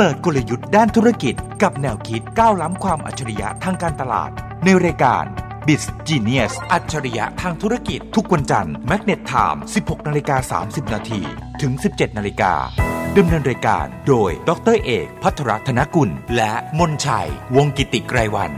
[0.00, 4.30] เปิดกลยุทธ์ด้านธุรกิจกับแนวคิดก้าวล้ำความอัจฉริยะทางการตลาด
[4.64, 5.24] ในรายการ
[5.66, 11.20] b i z Genius อัจฉริยะทางธุรกิจทุกวันจันทร์ Magnet Time 16นาฬิกา30นาที
[11.62, 12.52] ถึง 17นาฬิกา
[13.16, 18.52] ดำเนินรายการโดยดรเอกพัทรธนกุล และมนชัย วงกิติไกรวัน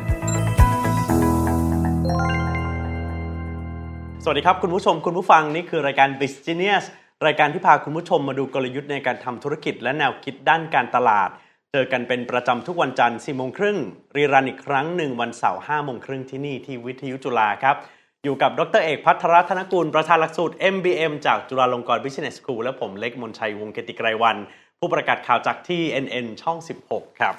[4.25, 6.83] สวัสดีครับ คุณผู้ชมคุณผู้ฟังนี่คือรายการ Business
[7.27, 11.31] รายการที่พาคุณผู้ชมมาดูกลยุทธ์ในการทำธุรกิจและแนวคิดด้านการตลาด
[11.73, 13.79] เจอกันเป็นประจำทุกวันจันทร์4โมงครึ่ง
[14.17, 17.77] รีรันอีกครั้งหนึ่งวันเสาร์5โมงครึ่งที่นี่ที่วิทยุจุฬาครับ
[18.25, 24.37] อยู่กับดรเอกพัทรธนกุลประธานหลักสูตร MBM จากจุฬาลงกรณ์ Business School และผมเล็กมนชัยวงเกติไกรวัน
[24.79, 26.59] ผู้ประกาศข่าวจากที่ NN ช่อง
[26.89, 27.35] 16 ครับ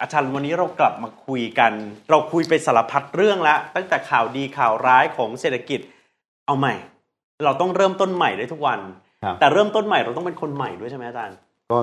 [0.00, 1.72] อาจารย์วันนี้เรากลับมาคุยกัน
[2.10, 5.80] เราคุยไปสารพัดเรื่องแล้วตั้งแต่ข่าวดีข่าวร้ายของเศรษฐกิจ
[6.46, 6.74] เอาใหม่
[7.44, 8.80] เราต้องเริ่มต้นใหม่ได้ทุกวัน
[9.40, 11.36] แต่เริ่มต้นใหม่เราต้องเป็นคนใหม่ด้วยใช่ไหมอาจารย์
[11.70, 11.78] ก็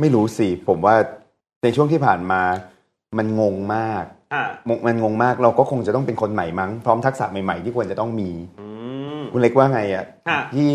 [0.00, 0.94] ไม่รู้สิผมว่า
[1.62, 2.40] ในช่วงที่ผ่านมา
[3.18, 8.30] มันงงมากอ่ามงมันงงมากเราก็คงจะต้องเป็นคนใหม่มั้งพร้อมทักษะใหม่ๆที่ควรจะต้องมี
[8.60, 8.66] อื
[9.20, 10.72] มคุณเล็กว่าไงอะฮะที่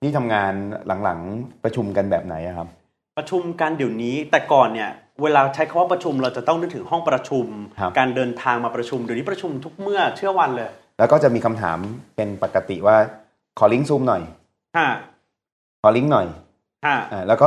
[0.00, 0.52] ที่ทำงาน
[1.04, 2.68] หลังๆประชุมกันแบบไหนอะครับ
[3.18, 4.90] ประชุมกันเดี๋ยวนี้แต่ก่อนเนี่ย
[5.22, 7.46] เวลาใช้คำว่าประชุมเราจะต้องนึกถึงห้องประชุม
[7.78, 11.78] ครับการเดินทางมาประชุมเดี๋ยวนี้ประชุมทุกเมื่อเชื่อวันเลย แล้วก็จะมีคำถาม
[12.16, 12.96] เป็นปกติว่า
[13.58, 14.22] ขอลิงก์ซูมหน่อย
[14.78, 14.88] ฮะ
[15.84, 16.26] ขอลิงก์หน่อย
[16.86, 17.46] ฮะอ่าแล้วก็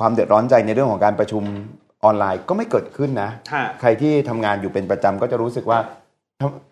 [0.00, 1.42] ความเดือดร้อนใจในเรื่องของการประชุม
[2.04, 5.78] ออนไลน์ก็ไม่เกิดขึ้นนะฮะใครที่ทำงานอยู่เป็นประจำก็จะรู้สึกว่า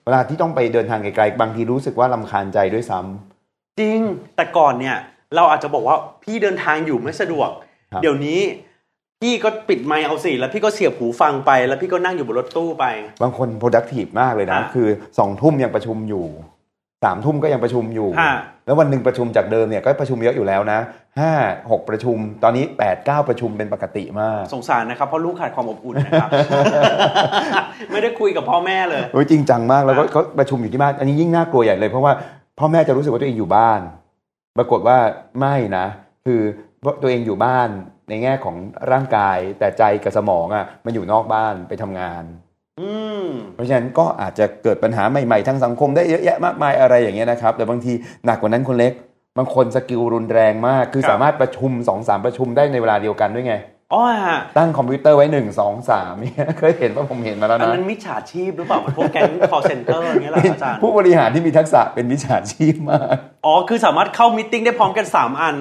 [0.04, 4.00] เวลาที่ต้องไปเดินทางไกลๆบางทีรู้สึกว่าลำคาญใจด้วยซ้ำจริง
[4.36, 4.96] แต่ก่อนเนี่ย
[5.34, 7.50] เราอาจจะบอกว่าพี่เดินทางอยู่ไม่สะดวก
[7.92, 8.40] ครับเดี๋ยวนี้
[9.20, 12.84] พี่ก็ปิดไมค์เอาสิแล้วพี่ก็เสียบหูฟังไป แล้วพี่ก็นั่งอยู่บนรถตู้ไป
[13.22, 16.26] บางคน productive มากเลยนะฮะคือสองทุ่มยังประชุมอยู่
[17.04, 18.34] สามทุ่มก็ยังประชุมอยู่ฮะ
[18.66, 20.78] แล้ววันหนึ่งประชุมจากเดิมเนี่ยก็ประชุมเยอะอยู่แล้วนะ
[21.20, 21.32] ห้า
[21.70, 26.30] หกประชุม ตอนนี้แปดเก้าประชุมเป็นปกติมาก สงสารนะครับ เพราะลูกขาดความอบอุ่นนะครับ
[27.90, 32.12] ไม่ได้คุยกับพ่อแม่เลยโอ้ยจริงจังมากแล้วก็ฮะเขาประชุมอยู่ที่บ้าน อันนี้ยิ่งน่ากลัวใหญ่เลย เพราะว่า
[32.58, 33.80] พ่อแม่จะรู้สึกว่าตัวเองอยู่บ้าน
[34.58, 34.98] ปรากฏว่า
[35.40, 35.86] ไม่นะ
[36.26, 36.40] คือ
[37.02, 37.68] ตัวเองอยู่บ้าน
[38.08, 38.56] ในแง่ของ
[38.92, 42.43] ร่างกายแต่ใจกับสมองอะมันอยู่นอกบ้านไปทำงานอืม
[43.54, 47.92] เพราะฉะนั้นก็อาจจะเกิดปัญหาใหม่ๆทางสังคมได้เยอะแยะมากมายอะไรอย่างเงี้ยนะครับ แต่บางที
[48.24, 48.92] หนักกว่านั้นคนเล็ก
[49.38, 53.54] บางคน skill รุนแรงมาก คือครับสามารถประชุม 2 เออสามประชุมได้ในเวลาเดียวกันด้วยไง
[53.92, 65.54] อ๋อฮะตั้งคอมพิวเตอร์ไว้หนึ่งสองสามเนี่ยเคยเห็นว่าผมเห็นมาแล้วอันนะนั้นมิจฉาชีพหรือเปล่าเหมือนพวกแก๊ง call center อย่างเงี้ยเหรออาจารย์ผู้บริหารที่มีทักษะเป็นวิชาชีพมาก อ๋อ คือสามารถเข้า meeting ได้พร้อมกัน 3 อัน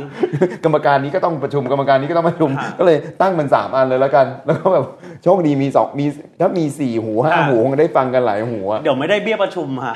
[0.66, 4.86] กรรมการนี้ก็ต้องประชุมกรรมการนี้ก็ต้องประชุมฮะก็เลยตั้งเป็นสามอันเลยแล้วกัน แล้วก็แบบ
[5.24, 6.06] โชคดีมีสองมี
[6.42, 9.96] ถ้ามีสี่หูห้าฮะหูคงได้ฟังกันหลายหูอะเดี๋ยวไม่ได้เบี้ยประชุมฮะ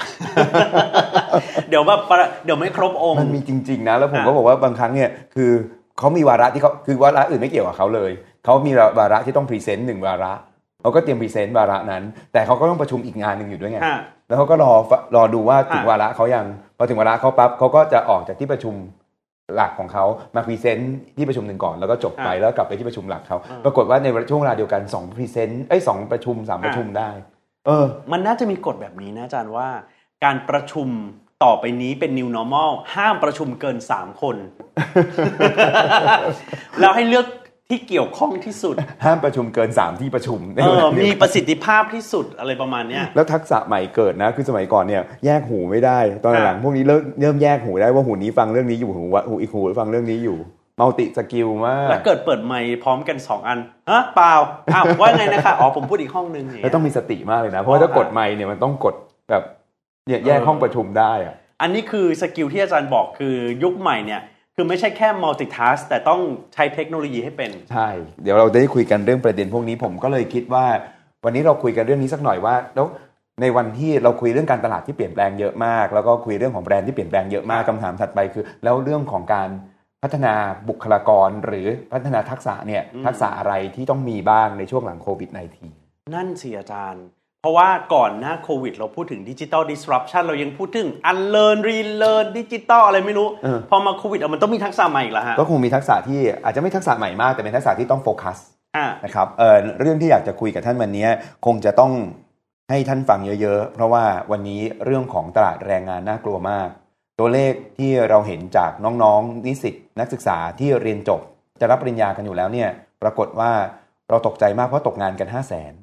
[1.69, 5.51] เดี๋ยวแบบประเดี๋ยวไม่ครบองค์มันมีจริง ๆนะแล้วผมฮะก็บอกว่าบางครั้งเนี่ยคือ
[5.99, 8.11] เขามีวาระที่เขาคือวาระอื่นไม่เกี่ยวกับเขาเลย
[8.45, 10.33] เขามีวาระที่ต้อง present หนึ่งวาระ
[10.81, 12.03] เขาก็เตรียม present วาระนั้น
[12.33, 14.73] แต่เขาก็ต้องประชุมอีกงานหนึ่งอยู่ด้วยไงฮะแล้วเขาก็รอ
[15.15, 16.45] รอดูว่าถึงฮะวาระเขายัง
[16.77, 18.75] พอถึงวาระเขาปั๊บเขาก็จะออกจากที่ประชุม
[19.55, 27.09] หลักของเขามา present ที่ประชุมหนึ่งก่อนแล้วก็จบไปแล้วกลับไปที่ประชุมหลักเขาปรากฏว่าในช่วงเวลาเดียวกันสอง present เอ๊ยสองประชุมสามประชุมได้
[27.65, 29.67] เออ มันน่าจะมีกฎแบบนี้นะอาจารย์ว่า
[30.23, 30.87] การประชุม
[31.43, 34.35] ต่อไปนี้เป็น new normal ห้ามประชุมเกิน 3 คน
[36.79, 37.27] แล้วให้เลือก
[37.69, 38.75] ที่เกี่ยวข้องที่สุด
[39.05, 50.37] ห้ามประชุมเกินสามที่ประชุมในเอวอลาเดียวมีกันประสิทธิภาพที่สุดอะไรประมาณเนี้ยแล้วทักษะใหม่เกิดนะ คือสมัยก่อนเนี่ยแยกหูไม่ได้ ตอนหลังอ่าพวกนี้เริ่มเริ่มแยกหูได้ว่าหูนี้ฟังเรื่องนี้อยู่หูว่าหูอีกหูฟังเรื่องนี้อยู่
[50.79, 53.59] multi-skill มาก แล้วเกิดเปิดไมค์พร้อมกัน 2 อัน
[53.89, 54.33] ฮะเปล่า
[54.73, 58.95] อ้าวว่าไงนะคะอ๋อผมพูดอีกห้องนึงอย่างแล้วเงี้ยต้องมีสติมากเลยนะ เพราะว่าถ้ากดไมค์เนี่ยมันต้องกด
[59.29, 59.43] แบบ
[60.07, 64.21] เนี่ยแยกเออห้องประชุมได้อะอันนี้คือ skill ที่อาจารย์บอกคือยุคใหม่เนี่ย
[64.55, 66.21] คือไม่ใช่แค่ multitask แต่ต้อง
[66.53, 67.89] ใช้เทคโนโลยีให้เป็น ใช่
[68.23, 70.65] เดี๋ยวเราจะได้คุยกันเรื่องประเด็นพวกนี้ผมก็เลยคิดว่า
[71.25, 72.87] วันนี้เราคุยกันเรื่องนี้สักหน่อยว่าแล้ว
[73.41, 79.49] ในวันที่เราคุยเรื่องการตลาดที่เปลี่ยนแปลงเยอะมาก แล้วก็คุยเรื่องของแบรนด์ที่เปลี่ยนแปลงเยอะมากคำถามถัดไปคือ แล้วเรื่องของการ
[80.03, 80.33] พัฒนา
[80.69, 85.29] บุคลากรหรือพัฒนาทักษะเนี่ยอืมทักษะอะไรที่ต้องมีบ้างในช่วงหลังโควิด
[85.71, 87.16] -19 นั่นสิอาจารย์เพ
[87.47, 98.37] ราะว่าก่อนหน้าโควิด เราพูดถึงดิจิ t a ล disruption เรายังพูดถึง unlearn relearn ดิจิตอลอะไรไม่รู้เออพอมาโควิดเอามันต้องมีทักษะใหม่อีกแล้วฮะ ก็คงมีทักษะที่อาจจะไม่ทักษะใหม่มาก แต่เป็นทักษะที่ต้องโฟกัส
[98.77, 101.07] อะนะครับเอ่อเรื่องที่อยากจะคุยกับท่านวันนี้
[101.45, 101.91] คงจะต้อง
[102.69, 106.69] ให้ท่านฟังเยอะๆ เพราะว่าวันนี้เรื่องของตลาดแรงงานน่ากลัวมาก
[107.19, 108.71] ตัวเลขที่เราเห็นจาก
[109.03, 111.21] น้องๆนิสิตนักศึกษาที่เรียนจบ
[111.61, 112.69] จะรับปริญญากันอยู่แล้วเนี่ย
[113.01, 113.51] ปรากฏว่า
[114.09, 115.73] เราตกใจมากเพราะตกงานกัน 5 0 0 0 0น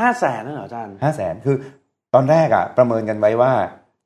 [0.00, 1.56] ห้าแสนนั่นเหรออาจารย์ห้าแสนคือ
[2.14, 3.52] ตอนแรกอะประเมินกันไว้ว่า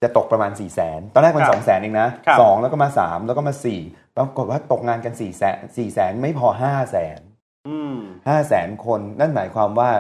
[0.02, 3.80] จะตกประมาณ4ี่แสนตอนแรกมันครับสองแสนเองนะครับสองแล้วก็มาสามแล้วก็มาสี่
[4.16, 7.20] ปรากฏว่าตกงานกัน4ี่แสนสี่แสนไม่พอห้าแสน
[7.68, 7.96] อืม
[8.28, 9.90] ห้าแสนคนนั่นหมายความว่า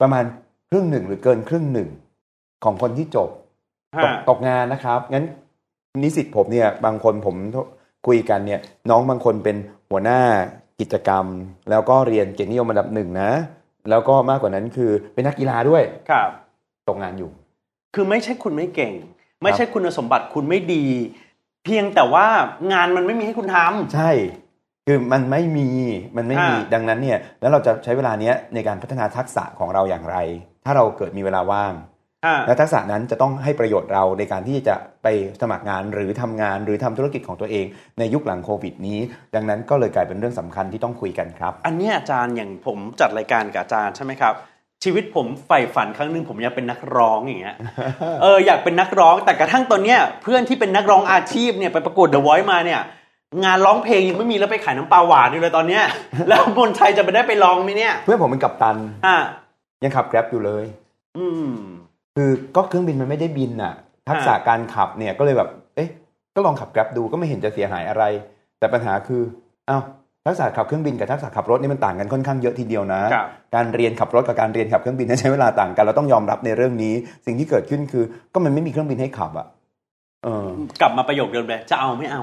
[0.00, 0.24] ประมาณ
[0.70, 1.88] ครึ่งหนึ่งหรือเกินครึ่งหนึ่ง
[2.64, 3.30] ของคนที่จบ
[3.94, 5.24] ตกฮะตกงานนะครับงั้น
[6.02, 7.36] นิสิตผมเนี่ยบางคนผม
[8.06, 9.56] คุยกันเนี่ย น้องบางคนเป็น
[9.90, 10.20] หัวหน้า
[10.80, 11.24] กิจกรรม
[11.70, 13.30] แล้วก็เรียนเกียรตินิยมอันดับหนึ่งนะ
[13.90, 16.30] แล้วก็มากกว่านั้นคือเป็นนักกีฬาด้วยครับ
[16.88, 17.30] ตกงานอยู่
[17.94, 18.92] คือไม่ใช่คุณไม่เก่ง
[19.42, 20.84] ไม่ใช่คุณสมบัติคุณไม่ดี
[21.64, 22.26] เพียงแต่ว่า
[22.72, 24.10] งานมันไม่มีให้คุณทำใช่
[24.86, 25.68] คือมันไม่มี
[26.16, 30.16] มันไม่มีอ่าดังนั้นเนี่ย แล้วเราจะใช้เวลาเนี้ยในการพัฒนาทักษะของเราอย่างไร
[30.64, 31.99] ถ้าเราเกิดมีเวลาว่างฮะ
[32.46, 35.06] และทักษะนั้นจะต้องให้ประโยชน์เราในการที่จะไป
[35.40, 37.66] สมัครงานหรือทำงานหรือทำธุรกิจของตัวเอง
[37.98, 38.98] ในยุคหลังโควิดนี้
[39.34, 44.34] ดังนั้นก็เลยกลายเป็นเรื่องสำคัญที่ต้องคุยกันครับ อันเนี้ยอาจารย์อย่างผมจัดรายการกับอาจารย์ใช่ไหมครับ
[44.84, 47.56] ชีวิตผมใฝ่ฝันครั้งหนึ่งผมอยากเป็นนักร้องอย่างเงี้ย
[48.22, 52.80] เอออยากเป็นนักร้องแต่กระทั่งตอนเนี้ยเพื่อนที่เป็นนักร้องอาชีพเนี่ยไปประกวด The Voice มาเนี่ย
[53.44, 55.84] งานร้องเพลงยังไม่มีแล้วไปขายน้ำปลาหวานอยู่เลยตอนเนี้ย
[56.28, 58.76] แล้วบนชัยจะไปได้ไปร้องไหมเนี่ย เพื่อนผมเป็นกัปตัน
[59.06, 59.16] อะ
[59.84, 60.64] ยังขับแกร็บอยู่เลย
[61.18, 61.50] อืม
[62.16, 63.74] คือก็เครื่องบินมันไม่ได้บินน่ะ
[64.08, 65.88] ทักษะการขับเนี่ยก็เลยแบบ เอ๊ะ
[66.34, 68.04] ก็ลองขับแกร็บดูก็ไม่เห็นจะเสียหายอะไร
[68.58, 69.22] แต่ปัญหาคือ
[69.70, 69.82] อ้าว
[70.26, 76.94] ทักษะขับเครื่องบินกับทักษะขับรถนี่มันต่างกันค่อนข้างเยอะทีเดียวนะครับการเรียนขับรถกับการเรียนขับเครื่องบินนั้นใช้เวลาต่างกันเราต้องยอมรับในเรื่องนี้
[77.26, 79.46] สิ่งที่เกิดขึ้นคือ ก็มันไม่มีเครื่องบินให้ขับอะ
[80.24, 80.48] เออ
[80.80, 82.22] กลับมาประโยคเดิมเลยจะเอาไม่เอา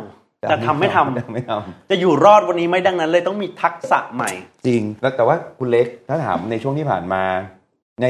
[0.52, 1.52] จะทำไม่ทำจะไม่ท
[1.90, 7.24] จะอยู่รอดวันนี้ไหม่ดังนั้นเลยต้องมีทักษะใหม่ำจริงแล้วแต่ว่าคุณเล็กถ้าถามในช่วงที่ผ่านมา
[8.02, 8.08] ใน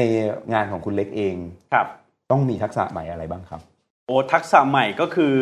[0.52, 1.36] งานของคุณเล็กเอง
[1.72, 1.86] ครับ
[2.30, 3.60] ต้องมีทักษะใหม่อะไรบ้างครับ
[4.06, 5.32] โอ้ทักษะใหม่ก็คือ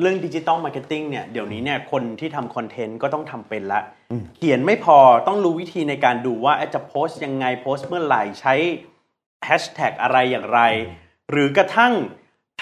[0.00, 8.54] เรื่อง digital marketing เนี่ยเดี๋ยวนี้เนี่ยคนที่ทำ content ก็ต้องทำเป็นละอืมเขียนไม่พอต้องรู้วิธีในการดูว่าจะโพสต์ยังไงโพสต์เมื่อไหร่ใช้
[9.46, 10.60] แฮชแท็กอะไรอย่างไร
[11.30, 11.92] หรือกระทั่ง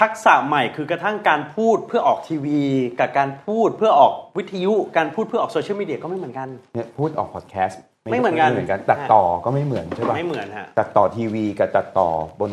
[0.00, 2.62] ทักษะใหม่คือกระทั่งการพูดเพื่อออกทีวี
[3.00, 7.80] กับการพูดเพื่อออกวิทยุ การพูดเพื่อออก social media ก็ไม่เหมือนกัน เนี่ยพูดออกพอดแคสต์
[8.10, 12.08] ไม่เหมือนกันไม่เหมือนกัน ตัดต่อก็ไม่เหมือนใช่ปะไม่เหมือนฮะตัดต่อทีวีกับตัดต่อ
[12.40, 12.52] บน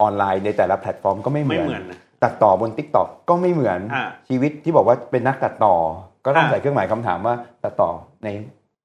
[0.00, 5.74] ออนไลน์ในแต่ละแพลตฟอร์มก็ไม่เหมืไม่เหมือนนะตัดต่อบน t ิ k t o k ก็ไม่เหมือนฮะชีวิตที่บอกว่าเป็นนักตัดต่อ
[6.24, 7.90] ก็ต้องฮะใส่เครื่องหมายคำถามว่าตัดต่อ
[8.24, 8.28] ใน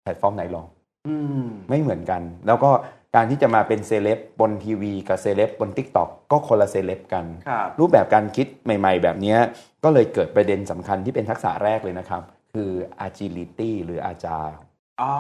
[0.03, 0.67] แพลตฟอร์มไหนลอง
[1.07, 2.69] อืมไม่เหมือนกัน แล้วก็
[3.15, 9.39] การที่จะมาเป็นเซเลบบนทีวีกับเซเลบบน t ิ k t o k ก็คนละเซเลบกันครับรูปแบบการคิดใหม่ ๆ แบบเนี้ย
[9.83, 12.21] ก็เลยเกิดประเด็นสำคัญที่เป็นทักษะแรกเลยนะครับ
[12.53, 12.71] คือ
[13.07, 14.55] agility หรือ agile
[15.01, 15.13] อ๋อ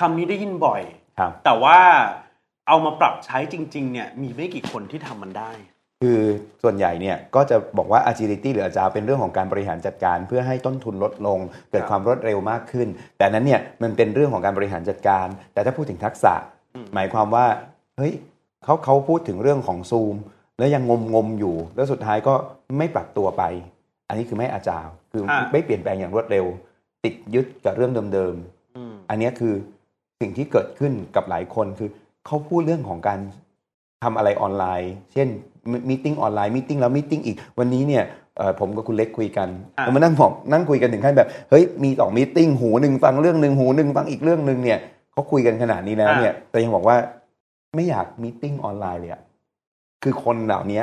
[0.00, 0.82] คำนี้ได้ยินบ่อย
[1.18, 1.78] ครับแต่ว่า
[2.68, 5.52] เอามาปรับใช้จริง ๆ เนี่ยมีไม่กี่คนที่ทำมันได้
[6.02, 6.22] คือ
[6.62, 11.38] ส่วนใหญ่เนี่ยก็จะบอกว่า agility หรือ agile เป็นเรื่องของการบริหารจัดการ เพื่อให้ต้นทุนลดลง
[11.70, 16.34] เกิดครับความรวดเร็วมากขึ้น แต่นั้นเนี่ยมันเป็นเรื่องของการบริหารจัดการ แต่ถ้าพูดถึงทักษะ
[16.74, 17.46] อืมหมายความว่า
[17.96, 18.12] เฮ้ย
[18.64, 20.16] เขาเขาพูดถึงเรื่องของซูม
[20.58, 22.34] แล้วยังงมงมๆอยู่ แล้วสุดท้ายก็
[22.78, 23.42] ไม่ปรับตัวไป
[24.08, 26.46] อันนี้คือไม่อาจาวคืออาไม่เปลี่ยนแปลงอย่างรวดเร็ว
[27.04, 29.54] ติดยึดกับเรื่องเดิมๆอืมอันเนี้ยคือ
[30.22, 31.88] สิ่งที่เกิดขึ้นกับหลายคนคือ
[32.26, 33.18] เขาพูดเรื่องของการ
[34.04, 35.28] ทำอะไรออนไลน์ เช่น
[35.88, 38.04] meeting ออนไลน์ meeting แล้ว meeting อีก วันนี้เนี่ย
[38.36, 39.48] เอ่อผมกับคุณเล็กคุยกัน
[39.78, 44.78] อะเรามานั่งบอกนั่งคุยกันถึงขั้นแบบเฮ้ยมีสอง meeting หูหนึ่งฟังเรื่องหนึ่งหูหนึ่งฟังอีกเรื่องหนึ่งเนี่ย
[45.12, 46.96] เขาคุยกันขนาดนี้แล้วเนี่ยแต่ยังบอกว่า
[47.76, 49.22] ไม่อยาก meeting ออนไลน์เลยอะ
[50.02, 50.82] คือคนเหล่านี้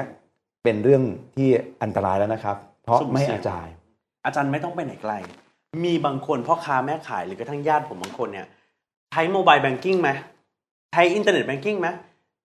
[0.64, 1.04] เป็นเรื่อง
[1.36, 1.48] ที่
[1.84, 3.68] อันตรายแล้วนะครับ เพราะอาจารย์
[4.26, 5.14] อาจารย์ไม่ต้องไปไหนไกล
[5.86, 8.48] มีบางคนพ่อค้าแม่ขายหรือกระทั่งญาติผมบางคนเนี่ย
[9.12, 10.10] ใช้ mobile banking ไหม
[10.94, 11.88] ใช้ internet banking ไหม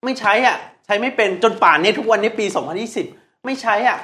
[0.04, 2.46] ไม่ใช้อะ ใช้ไม่เป็นจนป่านนี้ทุกวันนี้ปี
[2.94, 3.98] 2020 ไม่ใช้อะ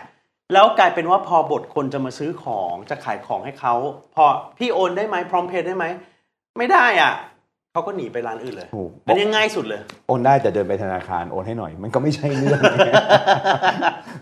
[0.52, 3.74] แล้วกลายเป็นว่าพอบทคนจะมาซื้อของจะขายของให้เขา
[4.14, 4.24] พอ
[4.58, 5.84] พี่โอนได้ไหมพร้อมเพย์ได้ไหม
[6.58, 7.12] ไม่ได้อะ
[7.72, 12.60] เขาก็หนีไปร้านอื่นเลยถูกอันนี้ง่ายสุดเลย โอนได้แต่เดินไปธนาคารโอนให้หน่อย มันก็ไม่ใช่เรื่อง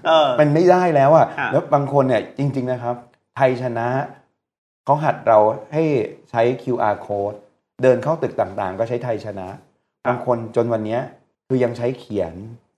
[0.07, 2.95] เออมันไม่ได้แล้วอะฮะแล้วบางคนเนี่ยจริง ๆ นะครับ
[3.37, 3.87] ไทยชนะ
[4.85, 5.39] เขาหัดเรา
[5.73, 5.83] ให้
[6.31, 7.37] ใช้ QR code
[7.83, 9.49] เดินเข้าตึกต่างๆ ก็ใช้ไทยชนะ
[10.09, 11.01] บางคนจนวันเนี้ย
[11.49, 12.35] คือยังใช้เขียน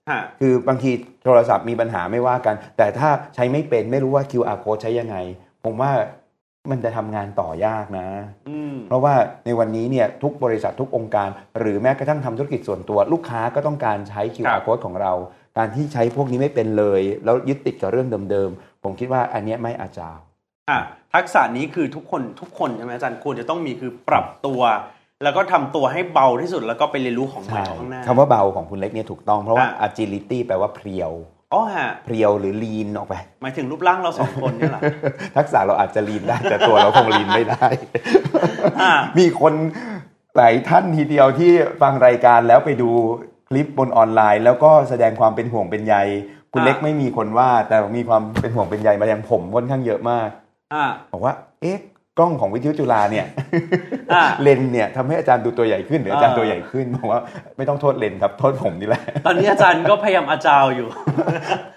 [0.09, 0.91] ฮะคือบางที
[1.23, 5.15] โทรศัพท์มีปัญหาไม่ว่ากัน แต่ถ้าใช้ไม่เป็นไม่รู้ว่า QR code ใช้ยังไง
[5.63, 5.91] ผมว่า
[6.71, 8.07] มันจะทำงานต่อยากนะ
[8.49, 9.13] อืมเพราะว่า
[9.45, 11.29] ในวันนี้เนี่ยทุกบริษัททุกองค์การ
[11.59, 15.13] หรือแม้กระทั่งทำธุรกิจส่วนตัว ลูกค้าก็ต้องการใช้ครั QR บ code ของเรา
[15.57, 20.23] การที่ใช้พวกนี้ไม่เป็นเลย แล้วยึดติดกับเรื่องเดิมๆ ผมคิดว่าอันเนี้ยไม่อาจารย์
[20.69, 20.79] อะ
[21.15, 24.61] ทักษะนี้คือทุกคนทุกคนใช่ไหมอาจารย์ควรจะต้องมีคือปรับตัว
[25.23, 31.11] แล้วก็ทำตัวให้เบาที่สุดแล้วก็ไปเรียนรู้ของใหม่ใช่ข้างหน้าคำว่าเบาของคุณเล็กเนี่ยถูกต้องเพราะว่าอะ agility แปลว่าเพรียว
[31.53, 34.81] อ๋อฮะเพรียวหรือ lean ออกไปหมายถึงรูปร่างเราสองคนเนี่ยเหรอ
[35.37, 37.67] ทักษะเราอาจจะ lean ได้แต่ตัวเราคง lean ไม่ได้
[38.81, 39.53] อะมีคน
[40.37, 41.51] หลายท่านทีเดียวที่
[41.81, 42.89] ฟังรายการแล้วไปดู
[43.49, 45.95] คลิปบนออนไลน์ แล้วก็แสดงความเป็นห่วงเป็นใย
[46.53, 50.41] คุณอะเล็กไม่มีคนว่า แต่มีความเป็นห่วงเป็นใยมายังผมค่อนข้างเยอะมากอะ
[51.13, 51.77] บอกว่า เอ๊ะ
[52.19, 53.25] กกล้องของวิทยุจุฬาเนี่ย
[54.13, 57.21] อ่าเลนส์เนี่ยทำให้อาจารย์ดูตัวใหญ่ขึ้นหรืออาจารย์ตัวใหญ่ขึ้นบอกว่า
[57.57, 60.87] ไม่ต้องโทษเลนส์ครับโทษผมนี่แหละ ตอนนี้อาจารย์ก็พยายามอาจาวอยู่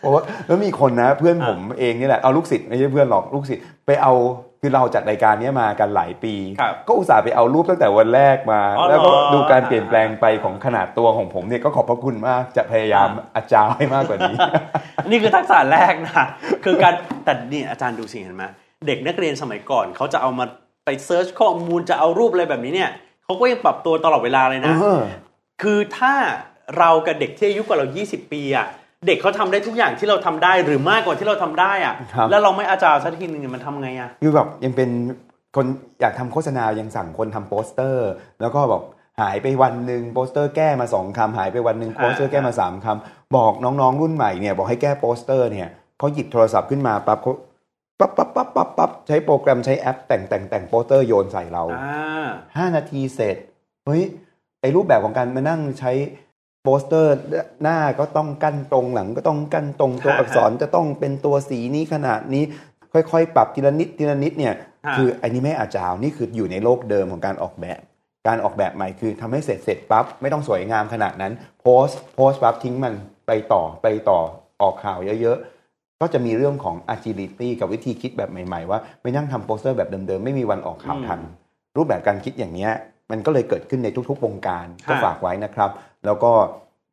[0.00, 4.12] เพราะว่าแล้วมีคนนะ เพื่อนผมเองนี่แหละเอาลูกศิษย์ไม่ใช่เพื่อนหรอกลูกศิษย์ไปเอา
[4.60, 14.36] คือเราจัดรายการเนี้ยมากันหลายปีครับก็อุตส่าห์ไปเอารูปตั้งแต่วันแรกมาอ๋อเหรอแล้วก็ดูการเปลี่ยนแปลงไปของขนาดตัวของผมเนี่ยก็ขอบพระคุณมากจะพยายามอาจารย์ให้มากกว่านี้
[15.10, 16.24] นี่คือทักษะแรกนะ
[16.64, 18.44] คือการแต่นี่อาจารย์ดูสิเห็นไหม
[18.86, 20.44] เด็กนักเรียนสมัยก่อนเขาจะเอามา
[20.84, 22.90] ไปเซิร์ชข้อมูลจะเอารูปอะไรแบบนี้เนี่ย
[23.24, 25.00] เขาก็ยังปรับตัวตลอดเวลาเลยนะเออ
[25.62, 26.14] คือถ้า
[26.78, 28.66] เรากับเด็กที่อายุกว่าเรา 20 ปีอะ
[29.06, 34.90] เด็กเขาทำได้ทุกอย่างที่เราทำได้หรือมากกว่าที่เราทำได้อะครับแล้วเราไม่อาจารย์สักทีหนึงมันทำไงอะคือแบบยังเป็น
[35.56, 35.66] คน
[36.00, 38.08] อยากทำโฆษณายังสั่งคนทำโปสเตอร์
[38.40, 38.82] แล้วก็แบบ
[39.20, 47.32] หายไปวันหนึ่งโปสเตอร์แก้มาสองคำหายไปวันหนึ่งโปสเตอร์แก้มาสามคำบอกน้องๆรุ่นใหม่เนี่ยบอกให้แก้โปสเตอร์เนี่ยเขาหยิบโทรศัพท์ขึ้นมาปั๊บเขา
[47.98, 53.36] ปั๊บปั๊บปั๊บปั๊บปั๊บใช้โปรแกรมใช้แอป แต่งแต่งแต่งโปสเตอร์โยนใส่เราอ่ห้านาทีเสร็จ
[53.86, 54.02] เฮ้ย
[54.60, 55.92] ไอรูปแบบของการมานั่งใช้
[56.62, 57.14] โปสเตอร์
[57.62, 62.44] หน้าก็ต้องกั้นตรงหลังก็ต้องกั้นตรงตัวฮะอักษรจะต้องเป็นตัวสีนี้ขนาดนี้
[62.92, 64.54] ค่อยๆ ปรับทีละนิดทีละนิดเนี่ย
[64.86, 67.80] ฮะคืออันนี้ไม่ agile นี่คืออยู่ในโลกเดิมของการออกแบบ
[68.28, 72.94] การออกแบบใหม่คือทำให้เสร็จเสร็จปั๊บไม่ต้องสวยงามขนาดนั้น post post ปั๊บทิ้งมัน
[73.26, 74.18] ไปต่อไปต่อ
[74.62, 75.53] ออกข่าวเยอะๆ
[76.04, 81.20] ก็จะมีเรื่องของ agility กับวิธีคิดแบบใหม่ ๆ ว่าไม่นั่งทำโปสเตอร์แบบเดิมๆ ไม่มีวันออกข่าวทัน
[81.76, 82.72] รูปแบบการคิดอย่างเนี้ย
[83.10, 85.70] มันก็เลยเกิดขึ้นในทุกๆวงการก็ฮะฝากไว้นะครับ
[86.06, 86.30] แล้วก็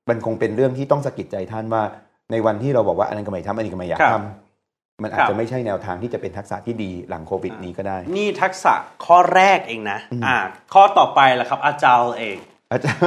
[0.10, 1.84] มันคงเป็นเรื่องที่ต้องสะกิดใจท่านว่า
[2.32, 8.74] ในวันที่เราบอกว่าอันนั้นก็ไม่ทำอันนี้ก็ไม่อยากครับทำมันอาจครัจะบไม่ใช่แนวทางที่จะเป็นทักษะที่ดีหลังโควิดนี้ก็ได้ นี่ทักษะ
[9.06, 10.38] ข้อแรกเองนะอ่า
[10.74, 12.38] ข้อต่อไปล่ะครับอาจารย์เอง
[12.72, 13.02] อาจารย์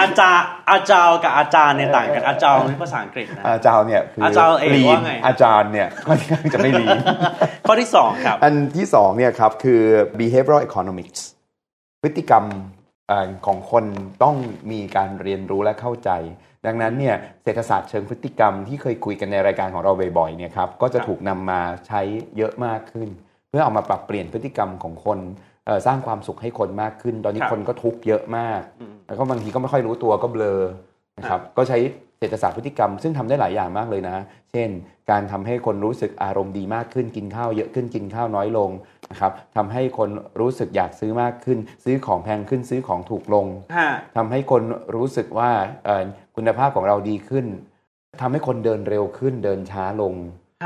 [0.00, 6.98] อาจารย์อาจารย์กับอาจารย์เนี่ยต่างกันอาจารย์นี่ภาษาอังกฤษนะอาจารย์เนี่ยคืออาจารย์เอกลีนว่าไงอาจารย์เนี่ยค่อนข้างจะไม่ลีน
[7.66, 9.82] ข้อที่สองครับ อันที่สองเนี่ยครับคือ
[10.20, 11.20] behavioral economics
[12.02, 12.44] พฤติกรรม
[13.08, 13.84] เอ่อของคน
[14.22, 14.36] ต้อง
[14.70, 16.10] มีการเรียนรู้และเข้าใจ
[16.66, 22.00] ดังนั้นเนี่ยเศรษฐศาสตร์เชิงพฤติกรรมที่เคยคุยกันในรายการของเราบ่อยๆเนี่ยครับก็จะครับถูกนำมาใช้
[22.36, 23.08] เยอะมากขึ้น
[23.48, 25.49] เพื่อเอามาปรับเปลี่ยนพฤติกรรมของคนเอ่อ
[25.86, 30.60] สร้างความสุขให้คนมากขึ้น ตอนนี้ครับคนก็ทุกข์เยอะมากอืมแล้วก็บางทีก็ไม่ค่อยรู้ตัวก็เบลอ
[31.18, 31.78] นะครับก็ใช้
[32.18, 34.16] เศรษฐศาสตร์พฤติกรรม ซึ่งทำได้หลายอย่างมากเลยนะ
[34.50, 34.68] เช่น
[35.10, 38.70] การทำให้คนรู้สึกอารมณ์ดีมากขึ้น กินข้าวเยอะขึ้น กินข้าวน้อยลง
[39.10, 40.10] นะครับทำให้คน
[40.40, 43.46] รู้สึกอยากซื้อมากขึ้น ซื้อของแพงขึ้น ซื้อของถูกลง
[43.76, 44.62] ฮะทำให้คน
[44.94, 45.50] รู้สึกว่า
[45.84, 46.04] เอ่อ
[46.36, 47.46] คุณภาพของเราดีขึ้น
[48.20, 50.14] ทำให้คนเดินเร็วขึ้น เดินช้าลง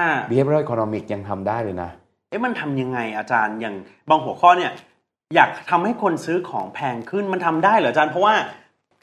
[0.01, 1.91] ฮะ behavioral economic ยังทำได้เลยนะ
[2.31, 3.75] เอ๊ะมันทำยังไงอาจารย์ อย่าง
[4.09, 4.73] บางหัวข้อเนี่ย
[5.35, 8.35] อยากทำให้คนซื้อของแพงขึ้นมันทำได้เหรออาจารย์เพราะว่า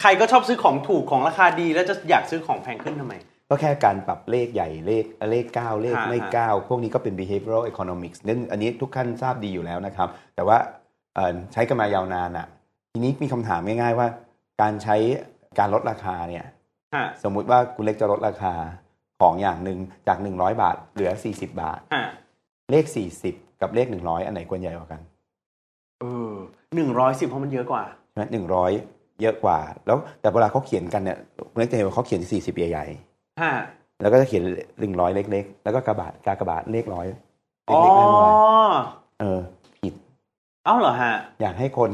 [0.01, 3.13] ใครก็ชอบซื้อของถูกของราคาดี แล้วจะอยากซื้อของแพงขึ้นทำไม
[3.49, 10.57] ก็แค่การปรับเลขใหญ่เลขเลข 9 เลขฮะไม่ฮะ9พวกนี้ก็เป็น behavioral economics นั่นอันนี้ทุกท่านทราบดีอยู่แล้วนะครับ แต่ว่า
[11.15, 12.47] เอ่อใช้กันมายาวนานอะ
[12.91, 14.07] ทีนี้มีคำถามง่ายๆว่า
[14.61, 14.95] การใช้
[15.59, 16.45] การลดราคาเนี่ย
[16.95, 18.53] ฮะสมมุติว่าคุณเล็กจะลดราคา
[19.21, 22.03] ของอย่างหนึ่งจาก 100 บาท เหลือ 40 บาทฮะ
[22.71, 22.85] เลข
[23.23, 25.01] 40 กับเลข 100 อันไหนควรใหญ่กว่ากัน
[26.01, 26.31] เออ
[26.75, 28.71] หนึ่งร้อยสิบเพราะมันเยอะกว่าใช่ไหมหนึ่งร้อย
[29.21, 31.17] เยอะกว่า แล้วแต่เวลาเขาเขียนกันเนี่ย
[31.51, 32.85] คุณเล็กจะเห็นว่าเขาเขียน40ใหญ่
[33.41, 34.43] ฮะๆแล้วก็จะเขียน
[34.79, 37.05] หนึ่งร้อยเล็ก ๆ แล้วก็กระบาดกากระบาดเลขร้อย
[37.69, 38.29] อ๋อเล็กๆนั่นไว้
[39.19, 39.39] เออ
[39.77, 39.93] ผิด
[40.65, 41.91] เอ้าเหรอฮะ อยากให้คน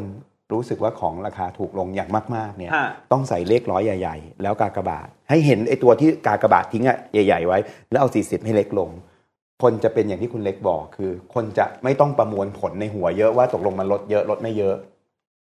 [0.52, 7.58] รู้สึกว่าของราคาถูกลงอย่างมากๆ เนี่ย ฮะ ต้องใส่เลขร้อยใหญ่ ๆ แล้วกากบาท ให้เห็นไอ้ตัวที่กากบาททิ้งอะใหญ่ ๆ ไว้
[7.92, 8.90] แล้วเอา40ให้เล็กลง
[9.62, 14.76] คนจะเป็นอย่างที่คุณเล็กบอกคือ คนจะไม่ต้องประมวลผลในหัวเยอะว่าตกลงมันลดเยอะลดไม่เยอะ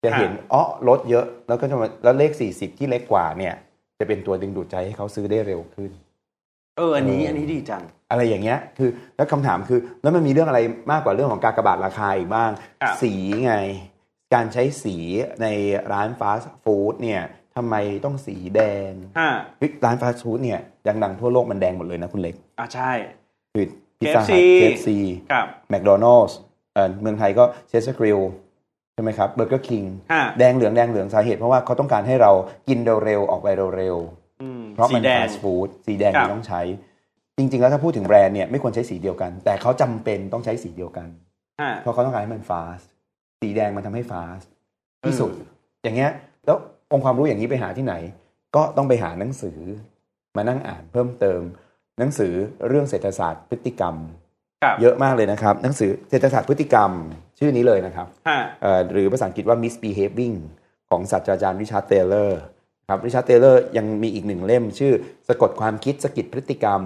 [0.04, 3.54] จะเห็นอ๋อลดเยอะ แล้วก็จะมาแล้วเลข40ที่เล็กกว่าเนี่ย
[3.98, 5.90] จะเป็นตัวดึงดูดใจให้เขาซื้อได้เร็วขึ้น
[6.76, 10.60] เอออันนี้เอออัอันนี้ดีจัง อะไรอย่างเงี้ย คือ แล้วคำถามคือ แล้วมันมีเรื่องอะไร
[10.92, 12.50] มากกว่าเรื่องของการกระบาดราคาอีกบ้าง
[12.82, 13.12] ครับสี
[13.44, 13.54] ไง
[14.34, 14.96] การใช้สี
[15.42, 15.46] ใน
[15.92, 17.22] ร้านฟาสต์ฟู้ดเนี่ย
[17.56, 18.60] ทำไมต้องสีแด
[18.90, 22.92] งฮะเฮ้ยร้าน fast food เนี่ยดังๆทั่วโลกมันแดงหมดเลยนะคุณเล็กอะใช่
[23.54, 23.66] คือ
[23.98, 24.98] พิซซ่า KFC เคฟซี
[25.32, 26.36] ครับแมคโดนัลส์
[26.74, 28.20] เอ่อเมืองไทยก็เชสเตอร์กริล
[28.94, 32.32] ใช่ไหมครับเบอร์เกอร์คิงฮะแดงเหลืองแดงเหลืองสาเหตุเพราะว่าเขาต้องการให้เรา
[32.68, 36.62] กินเร็วๆออกไปเร็วๆอืมเพราะสีมันแดฟางสต์ฟู้ดสีแดงครับที่ต้องใช้
[37.38, 41.08] จริง ๆ แล้วถ้าพูดถึงแบรนด์เนี่ยไม่ควรใช้สีเดียวกัน แต่เขาจำเป็นต้องใช้สีเดียวกัน
[41.60, 42.88] ฮะเพราะเขาต้องการให้มัน fast
[43.40, 44.50] สีแดงมันทำให้ fast
[45.06, 45.30] ที่สุด
[45.82, 46.10] อย่างเงี้ย
[46.46, 46.56] แล้ว
[46.92, 47.94] องค์ความรู้อย่างนี้ไปหาที่ไหน
[48.56, 49.58] ก็ต้องไปหาหนังสือ
[50.36, 51.40] มานั่งอ่านเพิ่มเติม
[51.98, 52.32] หนังสือ
[52.68, 53.94] เรื่องเศรษฐศาสตร์พฤติกรรม
[54.62, 56.90] ครับเยอะมากเลยนะครับ หนังสือเศรษฐศาสตร์พฤติกรรม
[57.38, 60.36] ชื่อนี้เลยนะครับฮะเอ่อหรือภาษาอังกฤษว่า misbehaving
[60.90, 62.40] ของศาสตราจารย์ริชาร์ดเทเลอร์
[62.88, 64.92] ครับริชาร์ดเทเลอร์ยังมีอีกหนึ่งเล่ม ชื่อ
[65.28, 66.82] สะกดความคิดสะกิดพฤติกรรม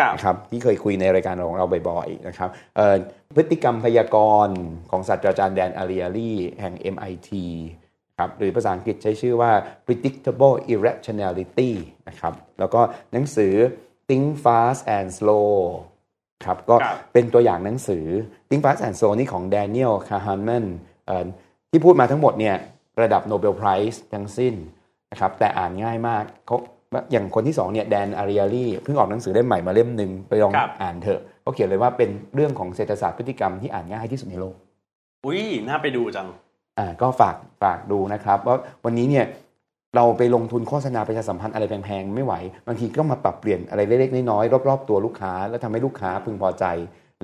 [0.00, 2.96] ครับนะครับที่เคยคุยในรายการของเราบ่อยๆนะครับเอ่อ
[3.36, 4.58] พฤติกรรมพยากรณ์
[4.90, 7.30] ของศาสตราจารย์แดนอาริอารีแห่ง MIT
[8.18, 9.52] ครับหรือภาษาอังกฤษใช้ชื่อว่า
[9.86, 11.70] predictable irrationality
[12.08, 12.80] นะครับแล้วก็
[13.12, 13.54] หนังสือ
[14.10, 15.50] think fast and slow
[16.44, 18.06] ครับก็ครับเป็นตัวอย่างหนังสือ
[18.48, 20.64] think fast and slow นี่ของ Daniel Kahneman
[21.06, 21.26] เอ่อ
[21.70, 22.56] ที่พูดมาทั้งหมดเนี่ย
[23.02, 24.54] ระดับโนเบลไพรส์ทั้งสิ้น
[25.10, 26.56] นะครับแต่อ่านง่ายมากเขา
[27.12, 34.54] อย่างคนที่สองเนี่ยแดนอาริอารีเพิ่งออกหนังสือเล่มใหม่มาเล่มหนึ่งไปลองครับอ่านเถอะเขาเขียนเลยว่าเป็นเรื่องของเศรษฐศาสตร์พฤติกรรมที่อ่านง่ายที่สุดในโลก
[35.24, 36.28] อุ้ยน่าไปดูจัง
[36.78, 39.26] อ่าก็ฝากฝากดูนะครับว่าวันนี้เนี่ย
[39.96, 42.34] เราไปลงทุนโฆษณาประชาสัมพันธ์อะไรแพงๆไม่ไหว
[42.66, 46.64] บางทีก็มาปรับเปลี่ยนอะไรเล็กๆน้อยๆรอบๆตัวลูกค้า แล้วทำให้ลูกค้าพึงพอใจ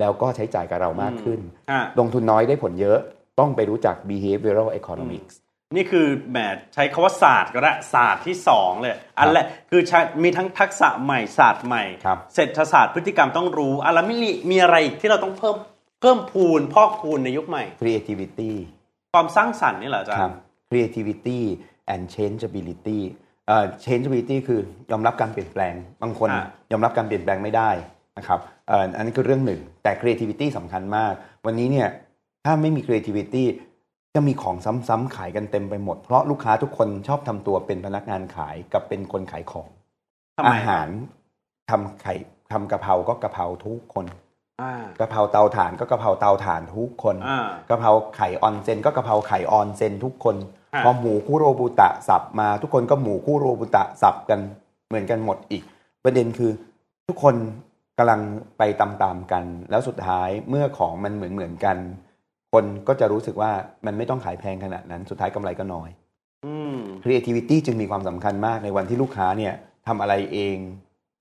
[0.01, 2.99] แล้วก็ใช้จ่ายกับเรามากขึ้นฮะลงทุนน้อยได้ผลเยอะ
[3.41, 5.35] ต้องไปรู้จัก behavioral economics
[5.77, 6.39] นี่คือแหม
[6.75, 15.57] ใช้คาว่าศาสตร์ก็ได้ศาสตร์ที่สองเลย อันแรกคือใช้มีทั้งทักษะใหม่ศาสตร์ใหม่ครับเศรษฐศาสตร์พฤติกรรมต้องรู้อะแล้วไม่มีมีอะไรอีกที่เราต้องเพิ่ม
[16.01, 18.53] เพิ่มพูนพอกพูนในยุคใหม่ creativity
[19.13, 20.39] ความสร้างสรรค์นี่เหรออาจารครับย์
[20.71, 21.41] creativity
[21.93, 23.01] and changeability
[23.47, 27.71] เอ่อ changeability คือยอมรับการเปลี่ยนแปลง บางคนอะยอมรับการเปลี่ยนแปลงไม่ได้
[28.19, 31.13] นะครับเอ่ออันนี้คือเรื่องหนึ่ง แต่ creativity สำคัญมาก
[31.47, 31.89] วันนี้เนี่ย
[32.45, 33.45] ถ้าไม่มี creativity
[34.15, 34.57] จะมีของ
[34.89, 39.69] ซ้ำๆขายกันเต็มไปหมด เพราะลูกค้าทุกคนชอบทำตัวเป็นพนักงานขายกับเป็นคนขายของ
[40.37, 40.89] ทำไมอาหาร
[41.71, 42.15] ทำไข่
[42.53, 44.07] ทำกะเพราก็กะเพราทุกคน
[44.63, 54.41] อ่ากะเพราเตาถ่านก็กะเพราเตาถ่านทุกคนอ่ากะเพราไข่ออนเซนก็กะเพราไข่ออนเซนทุกคนอะ พอหมูคุโรบุตะสับมา ทุกคนก็หมูคุโรบุตะสับกัน
[54.89, 55.63] เหมือนกันหมดอีก
[56.05, 56.51] ประเด็นคือ
[57.09, 57.35] ทุกคน
[57.99, 58.21] กำลัง
[58.59, 61.77] ไปตามๆกัน แล้วสุดท้ายเมื่อของมันเหมือนเหมือนๆกัน
[62.53, 63.53] คนก็จะรู้สึกว่า
[63.87, 65.91] มันไม่ต้องขายแพงขนาดนั้น สุดท้ายกำไรก็น้อย
[66.47, 69.55] อืม creativity จึงมีความสำคัญมากในวันที่ลูกค้าเนี่ย
[69.87, 70.57] ทำอะไรเอง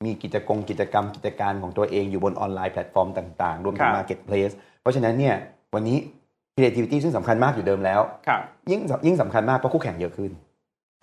[0.05, 5.35] มีกิจกรรมกิจกรรมกิจการของตัวเองอยู่บนออนไลน์แพลตฟอร์มต่างๆ รวมถึคงรับ marketplace เพราะฉะนั้นเนี่ย
[5.73, 5.97] วันนี้
[6.55, 10.31] creativity ซึ่งสำคัญมากอยู่เดิมแล้วครับยิ่งยิ่งสำคัญมากเพราะคู่แข่งเยอะขึ้น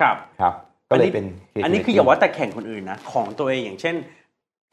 [0.01, 0.53] ครับครับ
[0.89, 1.25] ก็เลยเป็น
[1.63, 3.95] อันนี้คืออย่าว่าแต่แข่งคนอื่นนะของตัวเองอย่างเช่น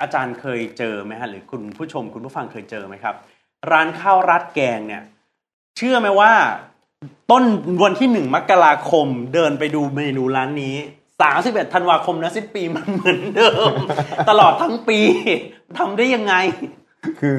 [0.00, 3.14] อาจารย์เคยเจอไหมฮะหรือคุณผู้ชมคุณผู้ฟังเคยเจอไหมครับ
[3.72, 5.02] ร้านข้าวราดแกงเนี่ย
[5.76, 6.32] เชื่อไหมว่า
[7.30, 7.44] ต้น
[7.84, 10.76] วันที่หนึ่งมกราคมเดินไปดูเมนูร้านนี้
[11.20, 13.72] สามสิบเอ็ดธันวาคมนะสิ้นปีมันเหมือนเดิม
[14.30, 14.98] ตลอดทั้งปี
[15.78, 16.34] ทำได้ยังไง
[17.20, 17.34] คือ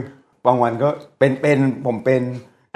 [0.46, 2.22] บางวันก็เป็นเป็นผมเป็น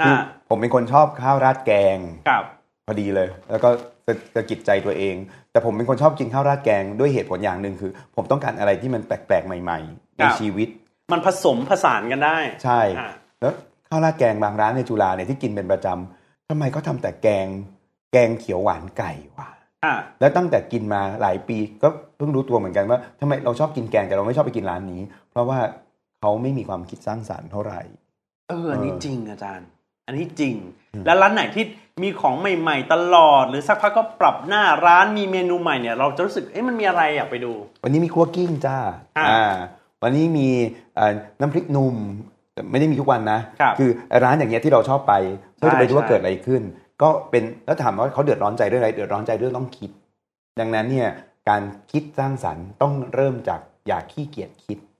[0.04, 2.44] คืออ่าผมเป็นคนชอบข้าวราดแกงครับ
[2.86, 3.68] พอดีเลย แล้วก็
[4.06, 5.14] สะสะกิดใจตัวเอง
[5.50, 10.68] แต่ผมเป็นคนชอบกินข้าวราดแกงด้วยเหตุผลอย่างหนึ่งคือ ผมต้องการอะไรที่มันแปลกๆ ใหม่ ๆ ในครับชีวิต
[11.12, 13.52] มันผสมผสานกันได้ ใช่อ่าแล้ว
[13.88, 17.46] ข้าวราดแกงบางร้านในจุฬาเนี่ยที่กินเป็นประจำทำไมเขาทำแต่แกง
[18.12, 19.48] แกงเขียวหวานไก่วะ
[19.84, 25.58] อ่าแล้วตั้งแต่กินมาหลายปีก็เพิ่งรู้ตัวเหมือนกันว่าทำไมเราชอบกินแกงแต่เราไม่ชอบไปกินร้านนี้ เพราะว่า
[26.20, 27.80] เขาไม่มีความคิดสร้างสรรค์เท่าไหร่
[28.48, 29.68] เอออันนี้เออจริงอาจารย์
[30.06, 30.54] อันนี้จริง
[30.94, 31.64] อืมแล้วร้านไหนที่
[32.02, 37.52] มีของใหม่ ๆ ตลอด หรือสักพักก็ปรับหน้าร้านมีเมนูใหม่เนี่ย เราจะรู้สึกเอ๊ะมันมีอะไรอยากไปดู
[37.84, 38.76] วันนี้มีคั่วกิ้งจ้า
[39.18, 39.54] อ่าอ่า
[40.02, 40.48] วันนี้มี
[40.96, 41.96] เอ่อน้ำพริกหนุ่ม
[42.54, 45.14] แต่ไม่ได้มีทุกวันนะครับอร้านอย่างเงี้ยที่เราชอบไป
[45.56, 46.62] เพื่อจะไปดูว่าใช่เกิดอะไรขึ้น
[47.02, 49.90] ก็เป็นแล้วถามว่าเขาเดือดร้อนใจเรื่องอะไรเดือดร้อนใจเรื่องต้องคิด
[50.60, 51.08] ดังนั้นเนี่ย
[51.48, 54.95] การคิดสร้างสรรค์ต้องเริ่มจากอย่าขี้เกียจคิดฮะ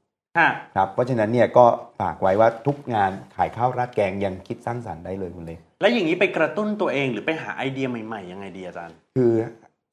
[0.77, 1.65] ครับเพราะฉะนั้นเนี่ยก็
[2.01, 9.33] ฝากไว้ว่าทุกงานขายข้าวราดแกงยังคิดสร้างสรรค์ได้เลยคุณเล็กแล้วอย่างนี้ไปกระตุ้นตัวเองหรือไปหาไอเดียใหม่ๆยังไงดีอาจารย์ คือ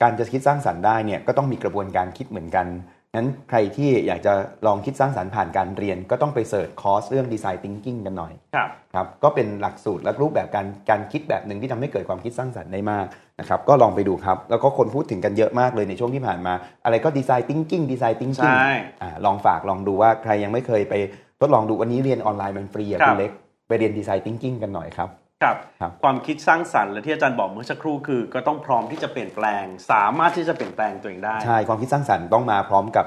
[0.01, 2.67] การจะคิดสร้างสรรค์ได้เนี่ยก็ต้องมีกระบวนการคิดเหมือนกัน
[3.15, 4.33] งั้นใครที่อยากจะ
[4.67, 13.05] ลองคิดสร้างสรรค์ผ่านการเรียน ก็ต้องไปเสิร์ชคอร์สเรื่องดีไซน์ thinking กันหน่อยครับครับก็เป็นหลักสูตรและรูปแบบการการคิดแบบหนึ่งที่ทำให้เกิดความคิดสร้างสรรค์ได้มาก
[13.39, 16.53] นะครับก็ลองไปดูครับ แล้วก็คนพูดถึงกันเยอะมากเลยในช่วงที่ผ่านมา
[16.85, 20.93] อะไรก็ดีไซน์ thinking ดีไซน์ thinking ใช่อ่าลองฝากลองดูว่าใครยังไม่เคยไป
[21.41, 23.31] ทดลองดูวันนี้เรียนออนไลน์มันฟรีอะครับคุณเล็ก
[23.67, 25.09] ไปเรียนดีไซน์ thinking กันหน่อยครับ
[25.43, 33.05] ครับครับความคิดสร้างสรรค์และที่อาจารย์บอกเมื่อสักครู่คือ ก็ต้องพร้อมที่จะเปลี่ยนแปลง สามารถที่จะเปลี่ยนแปลงตัวเองได้ใช่ความคิดสร้างสรรค์ต้องมาพร้อมกับ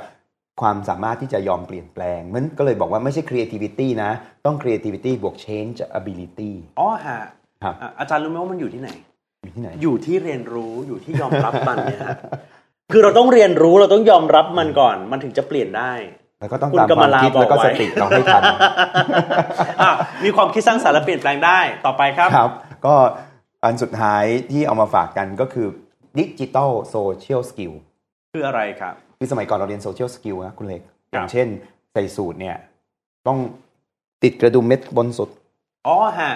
[0.60, 4.10] ความสามารถที่จะยอมเปลี่ยนแปลงมันก็เลยบอกว่าไม่ใช่ creativity นะ
[4.46, 7.20] ต้อง creativity บวก change ability อ๋อฮะ
[7.62, 8.90] ครับอะอาจารย์รู้ไหมว่ามันอยู่ที่ไหน
[9.42, 12.16] อยู่ที่ไหน อยู่ที่เรียนรู้อยู่ที่ยอมรับมันเนี่ยฮะ
[12.92, 15.92] คือเราต้องเรียนรู้เราต้องยอมรับมันก่อน มันถึงจะเปลี่ยนได้
[16.46, 18.42] แล้วก็ต้องคุณตามกำความลาคิดบอกแล้วก็ไว้สติเราให้ทัน
[19.82, 19.92] อะ
[20.24, 22.50] มีความคิดสร้างสรรค์และเปลี่ยนแปลงได้ต่อไปครับครับ
[22.86, 22.94] ก็
[23.64, 25.66] อันสุดท้ายที่เอามาฝากกันก็คือ
[26.18, 27.72] ดิจิ t a ลโซเชียลสกิล
[28.32, 31.46] คืออะไรครับคือสมัยก่อนเราเรียน social skill นะคุณเล็กครับอย่างเช่น
[31.92, 32.56] ใส่สูทเนี่ย
[33.26, 33.38] ต้อง
[34.22, 35.28] ติดกระดุมเม็ดบนสุด
[35.86, 36.32] อ๋อฮะ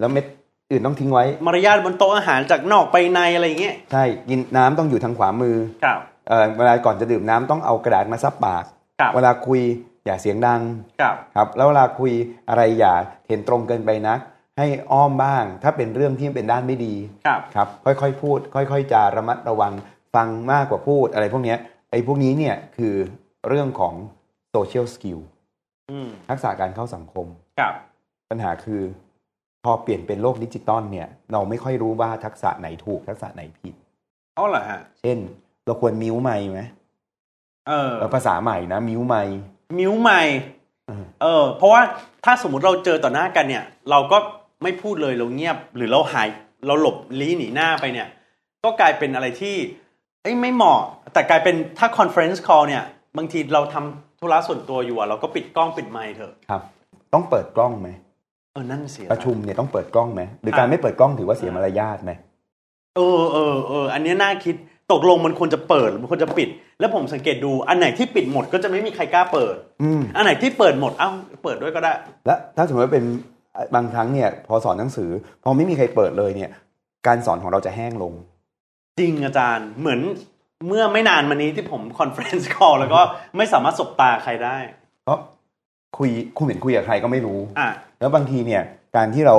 [0.00, 0.24] แล้วเม็ด
[0.70, 8.75] อื่นต้องทิ้งไว้ มารยาทบนโต๊ะอาหารจากนอกไปในอะไรอย่างเงี้ยใช่กินน้ำต้องอยู่ทางขวามือครับเอ่อเวลาก่อนจะดื่มน้ำต้องเอากระดาษมาซับปากครับ
[9.14, 9.60] เวลาคุย
[10.04, 10.60] อย่าเสียงดัง
[11.00, 12.12] ครับครับแล้วเวลาคุย
[12.48, 12.94] อะไรอย่า
[13.28, 14.18] เห็นตรงเกินไปนัก
[14.58, 16.94] ให้อ้อมบ้าง ถ้าเป็นเรื่องที่เป็นด้านไม่ดี
[17.26, 19.72] ครับครับค่อยๆพูด ค่อย ๆจะระมัดระวัง
[20.14, 21.58] ฟังมากกว่าพูดอะไรพวกเนี้ย
[21.90, 22.94] ไอ้พวกนี้เนี่ยคือ
[23.48, 23.94] เรื่องของ
[24.50, 25.18] social skill
[25.90, 27.26] อืมทักษะการเข้าสังคม
[27.58, 27.74] ครับ
[28.30, 28.82] ปัญหาคือ
[29.64, 33.74] พอเปลี่ยนเป็นโลกดิจิตอลเนี่ย เราไม่ค่อยรู้ว่าทักษะไหนถูกทักษะไหนผิด
[34.34, 35.18] เอาเหรอฮะ เช่น
[35.66, 36.60] เราควรมิวไมค์ไหม
[37.68, 39.38] เออเออภาษาใหม่นะ มิวไมค์
[39.78, 40.22] มิวใหม่
[40.86, 41.82] เออเออ เพราะว่า
[42.24, 44.18] ถ้าสมมุติเราเจอต่อหน้ากันเนี่ย เราก็
[44.62, 46.28] ไม่พูดเลยเราเงียบ หรือเราหาย
[46.66, 48.08] เราหลบลี้หนีหน้าไปเนี่ย
[48.64, 49.56] ก็กลายเป็นอะไรที่
[50.22, 50.80] เอ้ยไม่เหมาะ
[51.12, 52.84] แต่กลายเป็นถ้า conference call เนี่ย
[53.16, 56.62] บางทีเราทำธุระส่วนตัวอยู่อะเราก็ปิดกล้องปิดไมค์เถอะครับ
[57.12, 57.88] ต้องเปิดกล้องไหม
[58.52, 62.12] เออนั่นเสียประชุมเนี่ยต้องเปิดกล้องไหมหรือการไม่เปิดกล้องถือว่าเสียมารยาทไหม
[62.96, 64.54] เออเออเอออันเนี้ยน่าคิด
[64.92, 66.48] ตกลงมันควรจะเปิดหรือมันควรจะปิด
[66.80, 71.10] แล้วผมสังเกตดูอันไหนที่ปิดหมดก็จะไม่มีใครกล้าเปิดอืมอันไหนที่เปิดหมดเอ้า
[71.42, 71.92] เปิดด้วยก็ได้
[72.26, 73.04] และถ้าสมมติว่าเป็น
[73.74, 75.10] บางครั้งเนี่ยพอสอนหนังสือ
[75.44, 76.50] พอไม่มีใครเปิดเลยเนี่ย
[77.06, 78.12] การสอนของเราจะแห้งลง
[78.98, 80.00] จริงอาจารย์เหมือน
[80.66, 83.00] เมื่อไม่นานมานี้ที่ผม conference call แล้วก็
[83.36, 84.56] ไม่สามารถสบตาใครได้
[85.04, 85.18] เพราะ
[85.98, 87.68] คุยคุณเหมือนคุยกับใครก็ไม่รู้อะ
[88.00, 88.62] แล้วบางทีเนี่ย
[88.96, 89.36] การที่เรา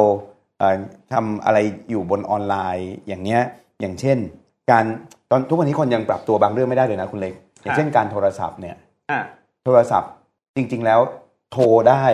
[0.60, 0.78] เอ่อ
[1.14, 1.58] ทำอะไร
[1.90, 3.42] อยู่บนออนไลน์อย่างเนี้ย
[3.82, 4.18] อย่างเช่น
[4.72, 4.86] การ
[5.32, 8.76] ตอนทุกวันนี้คนยังปรับตัวบางเรื่องไม่ได้เลยนะคุณเล็กอย่างเช่นการโทรศัพท์เนี่ย
[9.12, 9.20] อะ
[9.66, 10.12] โทรศัพท์
[10.56, 11.00] จริง ๆ แล้ว
[11.52, 12.06] โทรได้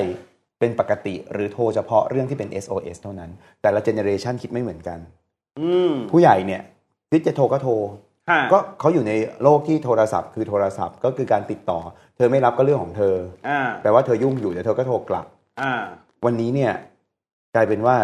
[0.59, 3.29] เป็นปกติ หรือโทรเฉพาะเรื่องที่เป็น SOS เท่านั้น
[3.61, 4.99] แต่ละ generation คิดไม่เหมือนกัน
[5.59, 6.61] อืมผู้ใหญ่เนี่ย
[7.11, 7.73] คิดจะโทรก็โทร
[8.29, 9.13] ฮะก็เขาอยู่ใน
[9.43, 11.79] โลกที่โทรศัพท์ คือโทรศัพท์ก็คือการติดต่อ
[12.15, 13.15] เธอไม่รับก็เรื่องของเธอ
[13.47, 15.25] อ่าแปลว่าเธอยุ่งอยู่เดี๋ยวเธอก็โทรกลับ
[15.61, 15.73] อ่า
[16.25, 16.73] วันนี้เนี่ย
[17.55, 17.95] กลายเป็นว่า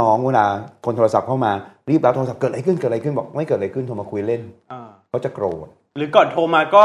[0.00, 0.46] น้องๆเวลา
[0.84, 1.52] คนโทรศัพท์เข้ามา
[1.90, 4.42] รีบรับโทรศัพท์เกิดอะไรขึ้นเกิดอะไรขึ้นบอกไม่เกิดอะไรขึ้นโทรมาคุยเล่น
[4.72, 5.66] อ่าเขาจะโกรธ
[5.96, 6.84] หรือก่อนโทรมาก็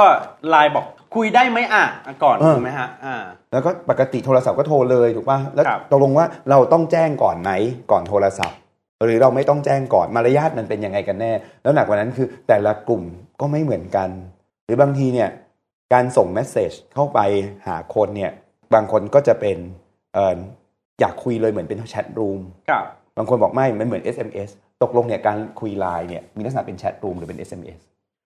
[0.49, 3.15] ไลน์บอกคุยได้ไหมอะอะก่อนเออถูกไหมฮะอ่า
[3.51, 7.51] แล้วก็ปกติโทรศัพท์ก็โทรเลยถูกป่ะแล้วครับตกลงว่าเราต้องแจ้งก่อนไหน
[7.91, 8.57] ก่อนโทรศัพท์
[9.05, 11.31] หรือเราไม่ต้องแจ้งก่อนมารยาทมันเป็นยังไงกันแน่
[11.63, 13.03] แล้วหนักกว่านั้นคือแต่ละกลุ่ม
[13.39, 14.09] ก็ไม่เหมือนกัน
[14.65, 15.29] หรือบางทีเนี่ย
[15.93, 17.19] การส่งเมสเซจเข้าไป
[17.67, 18.31] หาคนเนี่ย
[18.73, 19.57] บางคนก็จะเป็น
[20.15, 22.85] เอออยากคุยเลยเหมือนเป็นแชทรูมครับ
[23.17, 24.49] บางคนบอกไม่มันเหมือน SMS
[24.83, 27.79] ตกลงเนี่ยการคุยไลน์เนี่ยมีลักษณะเป็นแชทรูมหรือเป็น SMS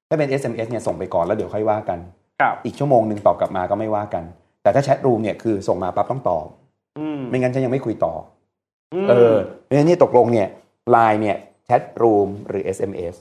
[0.10, 2.00] ถ้าเป็น SMS เนี่ยส่งไปก่อนแล้วเดี๋ยวค่อยว่ากัน
[2.42, 4.24] ครับอีกชั่วโมงหนึ่งตอบกลับมาก็ไม่ว่ากัน
[4.64, 6.46] แต่ถ้าแชทรูมเนี่ยคือส่งมาปั๊บต้องตอบ
[7.00, 8.14] อืมไม่งั้นฉันยังไม่คุยต่อ
[8.94, 10.48] มอเออเพราะฉะนั้นนี่ตกลงเนี่ย
[10.92, 13.16] ไลน์เนี่ยแชทรูมหรือ SMS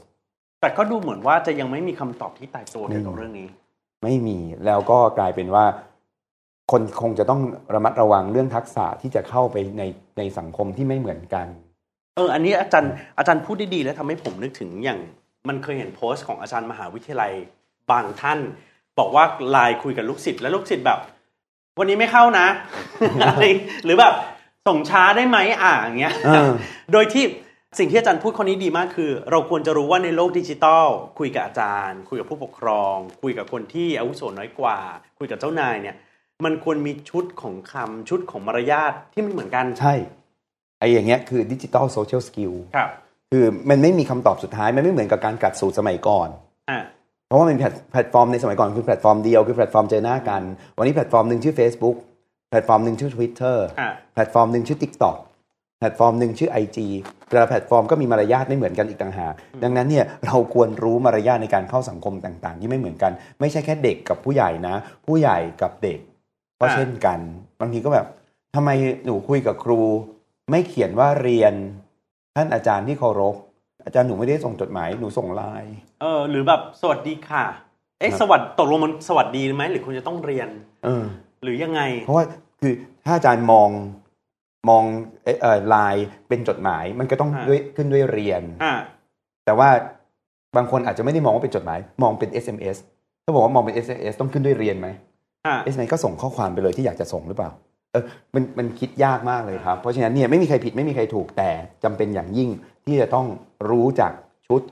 [0.61, 3.49] แต่ก็ดูเหมือนว่าจะยังไม่มีคำตอบที่ตายตัวเกี่ยวกับเรื่องนี้
[4.03, 5.65] ไม่มีแล้วก็กลายเป็นว่า
[6.71, 7.41] คนคงจะต้อง
[7.75, 9.83] ระมัดระวังเรื่องทักษะที่จะเข้าไปใน
[10.19, 11.47] ในสังคมที่ไม่เหมือนกัน
[12.17, 15.01] เออ อันนี้อาจารย์อาจารย์พูดได้ดีแล้วทำให้ผมนึกถึงอย่าง
[15.49, 17.33] มันเคยเห็นโพสต์ของอาจารย์มหาวิทยาลัย
[17.91, 18.39] บางท่าน
[18.99, 20.99] บอกว่าไลน์คุยกับลูกศิษย์แล้วลูกศิษย์แบบ
[21.79, 22.47] วันนี้ไม่เข้านะ
[23.23, 23.45] อะไร
[23.85, 24.15] หรือแบบ
[24.69, 26.53] ส่งช้าได้ไหมอ่าอย่างเงี้ยเออ
[26.93, 27.25] โดยที่
[27.79, 30.87] สิ่งที่อาจารย์พูดข้อนี้ดีมากคือ เราควรจะรู้ว่าในโลกดิจิตอล
[31.19, 34.79] คุยกับอาจารย์ คุยกับผู้ปกครอง คุยกับคนที่อาวุโสน้อยกว่า
[35.19, 35.97] คุยกับเจ้านายเนี่ย
[36.45, 39.95] มันควรมีชุดของคำชุดของมารยาทที่ไม่เหมือนกันใช่
[40.79, 42.89] ไอ้อย่างเงี้ยคือ digital social skill ครับ
[43.31, 46.29] คือมันไม่มีคำตอบสุดท้าย มันไม่เหมือนกับการกลัดสูทสมัยก่อน
[46.71, 46.79] อ่า
[47.27, 50.43] เพราะว่ามันมีแพลตแพลตฟอร์มในสมัยก่อนคือแพลตฟอร์มเดียวคือแพลตฟอร์มเจอหน้ากัน
[50.79, 51.97] วันนี้แพลตฟอร์มหนึ่งชื่อ Facebook
[52.51, 55.17] แพลตฟอร์มหนึ่งชื่อ Twitter อ่าแพลตฟอร์มหนึ่งชื่อ TikTok
[55.79, 56.79] แพลตฟอร์มหนึ่งชื่อ IG
[57.29, 64.75] แต่ละแพลตฟอร์มก็มีมารยาทไม่เหมือนกันอีกต่างหากดังนั้นเนี่ยเราควรรู้มารยาทในการเข้าสังคมต่างๆ ที่ไม่เหมือนกัน ไม่ใช่แค่เด็กกับผู้ใหญ่นะ
[65.07, 65.99] ผู้ใหญ่กับเด็ก
[66.61, 67.19] ก็อ่าเช่นกัน
[67.61, 68.07] บางทีก็แบบ
[68.55, 68.71] ทำไม
[69.05, 69.81] หนูคุยกับครู
[70.51, 71.55] ไม่เขียนว่าเรียน
[72.37, 73.37] ท่านอาจารย์ที่เคารพ
[73.85, 77.45] อาจารย์หนูไม่ได้ส่งจดหมายหนูส่งไลน์เออ หรือแบบสวัสดีค่ะ
[78.01, 80.49] เอ๊ะครับสวัสดตกลงมันสวัสดีไหมหรือคุณจะต้องเรียน
[80.85, 81.05] เออ
[81.43, 82.25] หรือยังไง เพราะว่า
[82.61, 82.73] คือ
[83.05, 83.71] ถ้าอาจารย์มอง
[84.69, 84.85] มอง
[85.25, 88.73] เอ่อเอ่อไลน์เป็นจดหมายมันก็ต้องอ่าด้วยขึ้นด้วยเรียนอ่า
[89.45, 89.69] แต่ว่า
[90.57, 92.77] บางคนอาจจะไม่ได้มองว่าเป็นจดหมาย มองเป็น SMS
[93.25, 94.89] ถ้าบอกว่ามองเป็น SMS ต้องขึ้นด้วยเรียนไหม
[95.47, 97.51] อ่า SMS ก็ส่งข้อความไปเลยที่อยากจะส่งหรือเปล่า
[97.93, 101.51] เออมันมันคิดยากมากเลยครับ เพราะฉะนั้นเนี่ยไม่มีใครผิดไม่มีใครถูกแต่
[101.85, 102.51] จำเป็นอย่างยิ่ง
[102.85, 103.27] ที่จะต้อง
[103.71, 104.13] รู้จัก
[104.47, 104.63] ชุด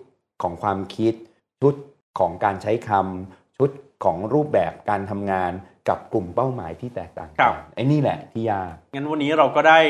[0.42, 1.14] ของความคิด
[1.60, 1.74] ชุด
[2.18, 3.70] ของการใช้คำชุด
[4.04, 5.52] ของรูปแบบการทำงาน
[5.88, 9.80] กับกลุ่มเป้าหมายที่แตกต่างครักับนไอ้นี่แหละที่ยากงั้นวันนี้เราก็ได้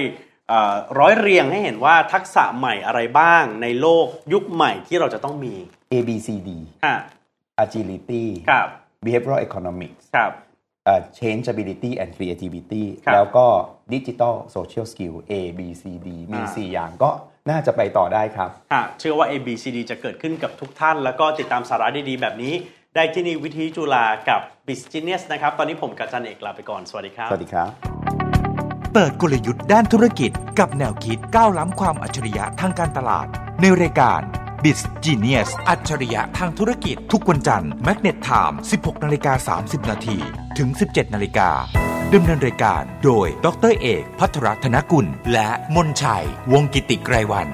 [0.48, 5.54] เอ่อร้อยเรียงให้เห็นว่าทักษะใหม่อะไรบ้างในโลกยุคใหม่ที่เราจะต้องมี
[5.92, 6.50] A B C D
[6.84, 6.94] อ่า
[7.64, 8.68] agility ครับ
[9.04, 10.47] behavioral economics ครับเอ่อ
[11.18, 13.46] changeability and creativity ครับแล้วก็
[13.94, 17.10] digital social skill A B C D มีอ่า4อย่างก็
[17.50, 22.54] น่าจะไปต่อได้ครับอะเชื่อว่า ABCD จะเกิดขึ้นกับทุกท่าน แล้วก็ติดตามสาระดีๆ แบบนี้
[22.94, 27.70] ได้ที่นี่วิธีจุฬากับ b u s i n e s s นะครับ ตอนนี้ผมกับอาจันเอกลาไปก่อน สวัสดีครับ สวัสดีครับ
[28.92, 33.26] เปิดกลยุทธ์ด้านธุรกิจกับแนวคิดก้าวล้ำความอัจฉริยะทางการตลาด
[33.60, 34.22] ในรายการ
[34.64, 40.18] Biz Genius อัจฉริยะทางธุรกิจทุกวันจันทร์แมกเนตไทม์16นาฬิกา30 นาที
[40.58, 41.50] ถึง 17นาฬิกา
[42.14, 47.48] ดำเนินรายการโดย ดร.เอก พัทรธนกุล และมนชัย วงกิติไกรวัน